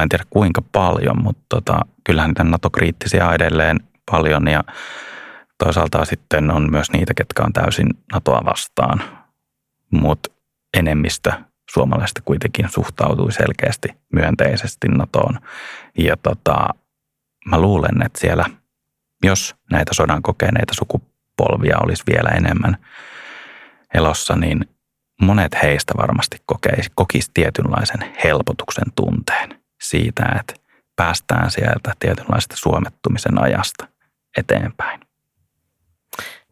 [0.02, 4.64] en tiedä kuinka paljon, mutta tota, kyllähän niitä NATO-kriittisiä edelleen paljon ja
[5.64, 9.02] toisaalta sitten on myös niitä, ketkä on täysin NATOa vastaan,
[9.90, 10.30] mutta
[10.78, 11.32] enemmistö
[11.72, 15.40] suomalaisista kuitenkin suhtautui selkeästi myönteisesti NATOon.
[15.98, 16.68] Ja tota,
[17.46, 18.44] mä luulen, että siellä,
[19.22, 22.76] jos näitä sodan kokeneita sukupolvia olisi vielä enemmän
[23.94, 24.64] elossa, niin
[25.22, 30.54] monet heistä varmasti kokeisi, kokisi tietynlaisen helpotuksen tunteen siitä, että
[30.96, 33.88] päästään sieltä tietynlaista suomettumisen ajasta
[34.36, 35.00] eteenpäin.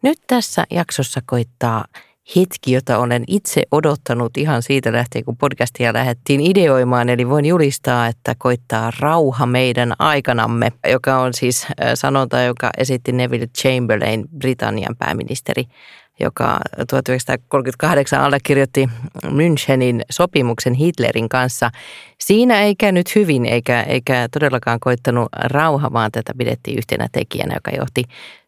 [0.01, 1.85] Nyt tässä jaksossa koittaa
[2.35, 7.09] hetki, jota olen itse odottanut ihan siitä lähtien, kun podcastia lähdettiin ideoimaan.
[7.09, 13.47] Eli voin julistaa, että koittaa rauha meidän aikanamme, joka on siis sanonta, joka esitti Neville
[13.47, 15.63] Chamberlain, Britannian pääministeri,
[16.19, 18.89] joka 1938 allekirjoitti
[19.25, 21.71] Münchenin sopimuksen Hitlerin kanssa.
[22.19, 27.71] Siinä ei käynyt hyvin eikä, eikä todellakaan koittanut rauha, vaan tätä pidettiin yhtenä tekijänä, joka
[27.71, 28.03] johti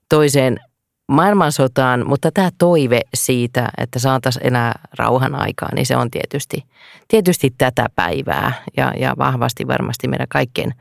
[0.09, 0.59] toiseen
[1.07, 6.65] maailmansotaan, mutta tämä toive siitä, että saataisiin enää rauhan aikaa, niin se on tietysti,
[7.07, 10.73] tietysti tätä päivää ja, ja vahvasti varmasti meidän kaikkien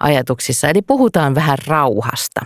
[0.00, 0.68] ajatuksissa.
[0.68, 2.40] Eli puhutaan vähän rauhasta.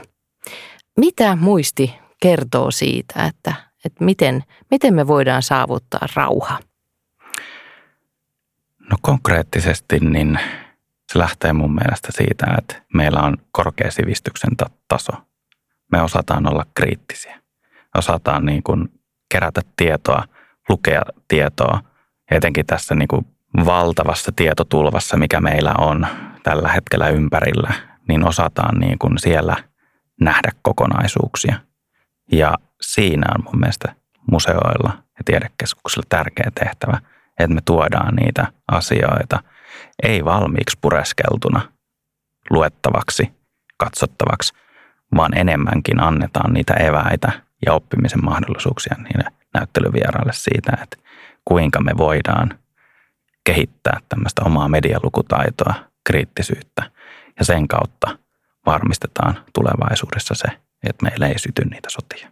[0.97, 6.59] Mitä muisti kertoo siitä, että, että miten, miten me voidaan saavuttaa rauha?
[8.91, 10.39] No konkreettisesti niin
[11.13, 14.51] se lähtee mun mielestä siitä, että meillä on korkea sivistyksen
[14.89, 15.13] taso–
[15.95, 17.41] me osataan olla kriittisiä.
[17.97, 18.89] Osataan niin kuin
[19.33, 20.25] kerätä tietoa,
[20.69, 21.81] lukea tietoa.
[22.31, 23.27] Etenkin tässä niin kuin
[23.67, 26.07] valtavassa tietotulvassa, mikä meillä on
[26.43, 27.73] tällä hetkellä ympärillä,
[28.09, 29.57] niin osataan niin kuin siellä
[30.21, 31.57] nähdä kokonaisuuksia.
[32.33, 33.95] Ja siinä on mun mielestä
[34.31, 36.99] museoilla ja tiedekeskuksilla tärkeä tehtävä,
[37.41, 39.43] että me tuodaan niitä asioita
[40.03, 41.61] ei valmiiksi pureskeltuna
[42.51, 43.33] luettavaksi,
[43.77, 44.55] katsottavaksi,
[45.17, 47.33] vaan enemmänkin annetaan niitä eväitä
[47.67, 50.97] ja oppimisen mahdollisuuksia niille näyttelyvieraille siitä, että
[51.45, 52.59] kuinka me voidaan
[53.45, 56.91] kehittää tämmöistä omaa medialukutaitoa, kriittisyyttä
[57.39, 58.19] ja sen kautta
[58.67, 60.49] varmistetaan tulevaisuudessa se,
[60.89, 62.31] että meillä ei syty niitä sotia.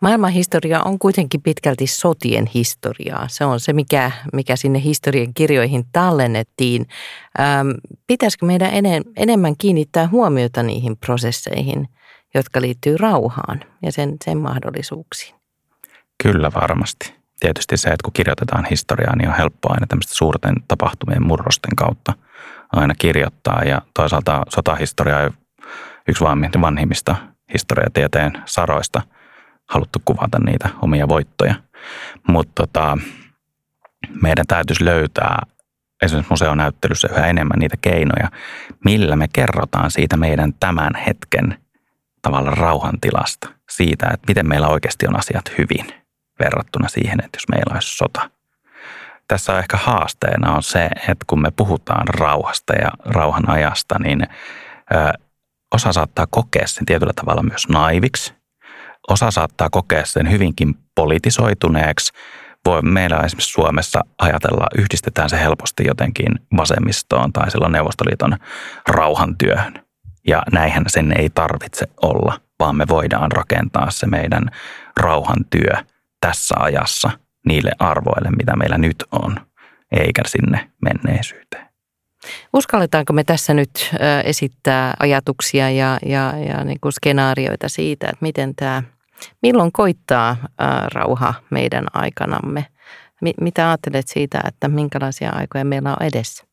[0.00, 3.28] Maailman historia on kuitenkin pitkälti sotien historiaa.
[3.28, 6.86] Se on se, mikä, mikä sinne historian kirjoihin tallennettiin.
[7.40, 7.68] Ähm,
[8.06, 8.70] pitäisikö meidän
[9.16, 11.88] enemmän kiinnittää huomiota niihin prosesseihin,
[12.34, 15.34] jotka liittyy rauhaan ja sen, sen mahdollisuuksiin?
[16.22, 17.14] Kyllä varmasti.
[17.40, 22.12] Tietysti se, että kun kirjoitetaan historiaa, niin on helppoa aina tämmöistä suurten tapahtumien murrosten kautta
[22.72, 23.62] aina kirjoittaa.
[23.64, 25.32] Ja toisaalta sotahistoria on
[26.08, 26.24] yksi
[26.60, 27.16] vanhimmista
[27.52, 29.02] historiatieteen saroista–
[29.68, 31.54] haluttu kuvata niitä omia voittoja.
[32.28, 32.98] Mutta tota,
[34.22, 35.42] meidän täytyisi löytää
[36.02, 38.30] esimerkiksi museonäyttelyssä yhä enemmän niitä keinoja,
[38.84, 41.58] millä me kerrotaan siitä meidän tämän hetken
[42.22, 45.86] tavalla rauhantilasta, siitä, että miten meillä oikeasti on asiat hyvin.
[46.40, 48.30] verrattuna siihen, että jos meillä olisi sota.
[49.28, 54.26] Tässä on ehkä haasteena on se, että kun me puhutaan rauhasta ja rauhan ajasta, niin
[55.74, 58.33] osa saattaa kokea sen tietyllä tavalla myös naiviksi.
[59.08, 62.12] Osa saattaa kokea sen hyvinkin politisoituneeksi.
[62.66, 68.36] Voi, meillä esimerkiksi Suomessa ajatella, yhdistetään se helposti jotenkin vasemmistoon tai silloin Neuvostoliiton
[68.88, 69.84] rauhantyöhön.
[70.26, 74.50] Ja näinhän sen ei tarvitse olla, vaan me voidaan rakentaa se meidän
[74.96, 75.72] rauhantyö
[76.20, 77.10] tässä ajassa
[77.46, 79.36] niille arvoille, mitä meillä nyt on,
[79.92, 81.66] eikä sinne menneisyyteen.
[82.52, 83.90] Uskalletaanko me tässä nyt
[84.24, 88.82] esittää ajatuksia ja, ja, ja niin kuin skenaarioita siitä, että miten tämä,
[89.42, 90.36] milloin koittaa
[90.92, 92.66] rauha meidän aikanamme?
[93.40, 96.44] Mitä ajattelet siitä, että minkälaisia aikoja meillä on edessä?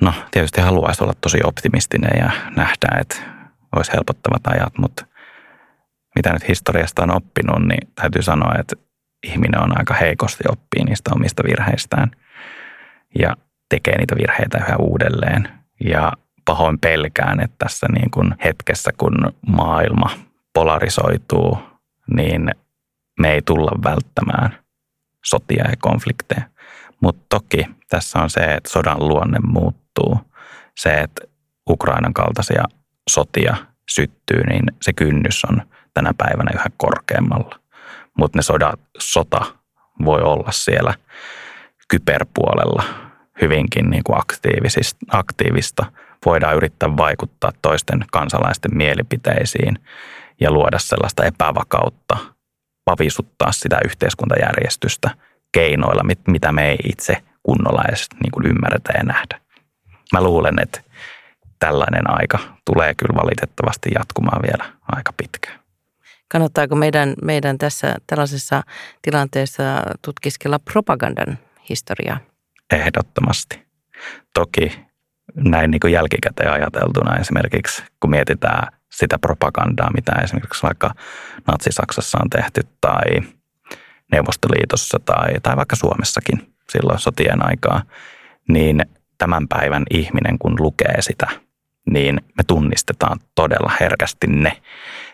[0.00, 3.16] No tietysti haluaisi olla tosi optimistinen ja nähdä, että
[3.76, 5.06] olisi helpottavat ajat, mutta
[6.14, 8.76] mitä nyt historiasta on oppinut, niin täytyy sanoa, että
[9.22, 12.10] ihminen on aika heikosti oppii niistä omista virheistään
[13.18, 13.36] ja
[13.68, 15.48] tekee niitä virheitä yhä uudelleen.
[15.84, 16.12] Ja
[16.44, 20.10] pahoin pelkään, että tässä niin kuin hetkessä, kun maailma
[20.54, 21.58] polarisoituu,
[22.16, 22.50] niin
[23.20, 24.58] me ei tulla välttämään
[25.24, 26.42] sotia ja konflikteja.
[27.00, 30.18] Mutta toki tässä on se, että sodan luonne muuttuu.
[30.76, 31.22] Se, että
[31.70, 32.64] Ukrainan kaltaisia
[33.10, 33.56] sotia
[33.90, 35.62] syttyy, niin se kynnys on
[35.94, 37.60] tänä päivänä yhä korkeammalla.
[38.18, 39.40] Mutta ne sodat, sota
[40.04, 40.94] voi olla siellä
[41.88, 42.84] kyberpuolella
[43.40, 44.18] hyvinkin niin kuin
[45.10, 45.86] aktiivista.
[46.26, 49.78] Voidaan yrittää vaikuttaa toisten kansalaisten mielipiteisiin
[50.40, 52.16] ja luoda sellaista epävakautta,
[52.84, 55.10] pavisuttaa sitä yhteiskuntajärjestystä
[55.52, 59.40] keinoilla, mitä me ei itse kunnolla edes niin kuin ymmärretä ja nähdä.
[60.12, 60.80] Mä luulen, että
[61.58, 65.60] tällainen aika tulee kyllä valitettavasti jatkumaan vielä aika pitkään.
[66.28, 68.62] Kannattaako meidän, meidän tässä tällaisessa
[69.02, 69.62] tilanteessa
[70.02, 72.18] tutkiskella propagandan historiaa?
[72.72, 73.66] Ehdottomasti.
[74.34, 74.80] Toki
[75.34, 80.94] näin niin kuin jälkikäteen ajateltuna esimerkiksi, kun mietitään sitä propagandaa, mitä esimerkiksi vaikka
[81.46, 83.04] Natsi-Saksassa on tehty tai
[84.12, 87.82] Neuvostoliitossa tai, tai vaikka Suomessakin silloin sotien aikaa,
[88.48, 88.86] niin
[89.18, 91.26] tämän päivän ihminen, kun lukee sitä,
[91.90, 94.62] niin me tunnistetaan todella herkästi ne,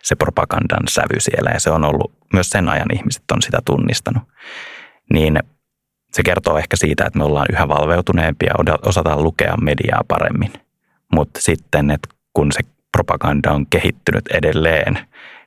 [0.02, 1.50] se propagandan sävy siellä.
[1.50, 4.22] Ja se on ollut, myös sen ajan ihmiset on sitä tunnistanut.
[5.12, 5.38] Niin
[6.12, 10.52] se kertoo ehkä siitä, että me ollaan yhä valveutuneempia, osataan lukea mediaa paremmin.
[11.12, 12.60] Mutta sitten, että kun se
[12.96, 14.98] propaganda on kehittynyt edelleen,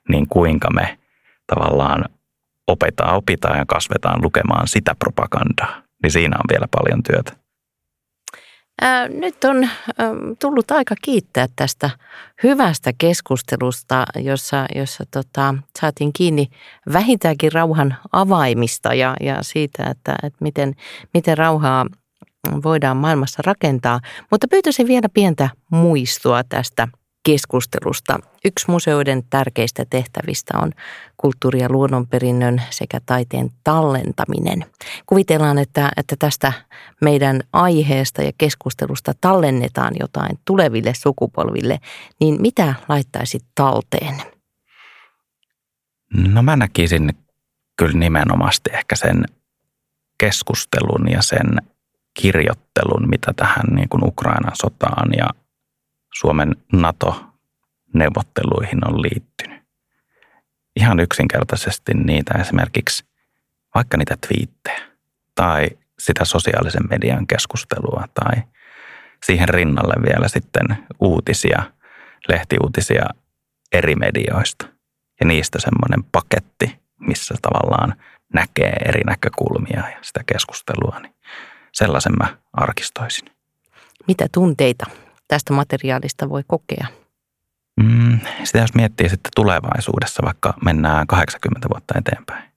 [0.10, 1.00] niin kuinka me
[1.48, 2.06] tavallaan
[2.68, 7.32] opetaan, opitaan ja kasvetaan lukemaan sitä propagandaa, niin siinä on vielä paljon työtä.
[9.10, 9.70] Nyt on
[10.40, 11.90] tullut aika kiittää tästä
[12.44, 16.48] hyvästä keskustelusta, jossa, jossa tota, saatiin kiinni
[16.94, 20.76] vähintäänkin rauhan avaimista ja, ja siitä, että, että miten,
[21.14, 21.86] miten rauhaa
[22.64, 24.00] voidaan maailmassa rakentaa.
[24.32, 26.88] Mutta pyytäisin vielä pientä muistua tästä
[27.24, 28.20] keskustelusta.
[28.46, 30.72] Yksi museoiden tärkeistä tehtävistä on
[31.18, 34.66] kulttuuri- ja luonnonperinnön sekä taiteen tallentaminen.
[35.06, 36.54] Kuvitellaan, että, että tästä
[37.02, 41.80] meidän aiheesta ja keskustelusta tallennetaan jotain tuleville sukupolville,
[42.20, 44.16] niin mitä laittaisit talteen?
[46.14, 47.14] No mä näkisin
[47.78, 49.26] kyllä nimenomaisesti ehkä sen
[50.20, 51.58] keskustelun ja sen
[52.22, 55.30] kirjoittelun, mitä tähän niin kuin Ukrainan sotaan ja
[56.14, 59.64] Suomen NATO-neuvotteluihin on liittynyt.
[60.76, 63.04] Ihan yksinkertaisesti niitä esimerkiksi
[63.76, 64.82] vaikka niitä twiittejä
[65.36, 65.70] tai
[66.00, 68.44] sitä sosiaalisen median keskustelua tai
[69.26, 70.66] siihen rinnalle vielä sitten
[71.00, 71.64] uutisia,
[72.28, 73.06] lehtiuutisia
[73.72, 74.68] eri medioista
[75.20, 77.96] ja niistä semmoinen paketti, missä tavallaan
[78.34, 81.16] näkee eri näkökulmia ja sitä keskustelua, niin
[81.72, 83.32] sellaisen mä arkistoisin.
[84.08, 84.86] Mitä tunteita
[85.30, 86.88] tästä materiaalista voi kokea?
[87.84, 92.52] Mm, sitä jos miettii sitten tulevaisuudessa, vaikka mennään 80 vuotta eteenpäin,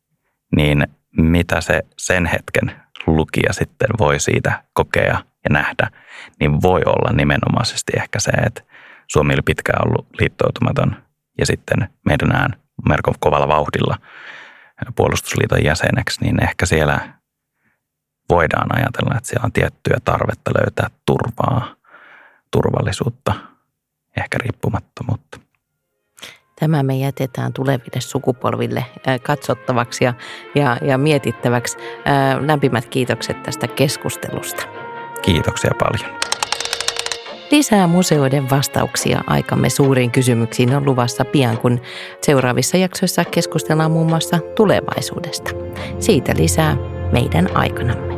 [0.57, 5.91] niin mitä se sen hetken lukija sitten voi siitä kokea ja nähdä,
[6.41, 8.63] niin voi olla nimenomaisesti ehkä se, että
[9.09, 10.97] Suomi oli pitkään ollut liittoutumaton
[11.39, 12.55] ja sitten meidän
[12.89, 13.99] Merkov kovalla vauhdilla
[14.97, 17.15] puolustusliiton jäseneksi, niin ehkä siellä
[18.31, 21.82] voidaan ajatella, että siellä on tiettyä tarvetta löytää turvaa
[22.53, 23.33] turvallisuutta,
[24.17, 25.39] ehkä riippumattomuutta.
[26.61, 28.85] Tämä me jätetään tuleville sukupolville
[29.23, 30.15] katsottavaksi ja,
[30.55, 31.79] ja, ja mietittäväksi.
[32.47, 34.63] Lämpimät kiitokset tästä keskustelusta.
[35.23, 36.21] Kiitoksia paljon.
[37.51, 41.81] Lisää museoiden vastauksia aikamme suuriin kysymyksiin on luvassa pian, kun
[42.23, 45.51] seuraavissa jaksoissa keskustellaan muun muassa tulevaisuudesta.
[45.99, 46.77] Siitä lisää
[47.13, 48.13] meidän aikanamme.